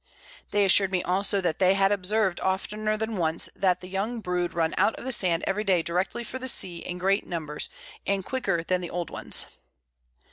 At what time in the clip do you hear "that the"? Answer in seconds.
3.55-3.87